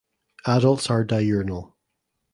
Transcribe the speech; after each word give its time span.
Adults 0.47 0.89
are 0.89 1.03
diurnal. 1.05 1.75